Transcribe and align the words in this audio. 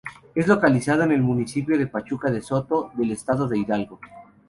Es 0.33 0.47
localizado 0.47 1.03
en 1.03 1.11
el 1.11 1.21
Municipio 1.21 1.77
de 1.77 1.85
Pachuca 1.85 2.31
de 2.31 2.41
Soto 2.41 2.89
del 2.97 3.11
Estado 3.11 3.47
de 3.47 3.59
Hidalgo. 3.59 3.99